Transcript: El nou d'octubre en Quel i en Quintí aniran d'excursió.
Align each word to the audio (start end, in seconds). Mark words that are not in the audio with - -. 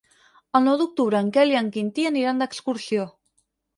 El 0.59 0.63
nou 0.67 0.77
d'octubre 0.81 1.21
en 1.25 1.29
Quel 1.35 1.53
i 1.55 1.59
en 1.61 1.69
Quintí 1.77 2.07
aniran 2.13 2.43
d'excursió. 2.45 3.07